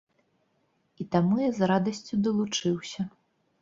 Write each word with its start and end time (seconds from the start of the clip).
І 1.03 1.07
таму 1.17 1.35
я 1.43 1.51
з 1.59 1.71
радасцю 1.75 2.13
далучыўся. 2.25 3.11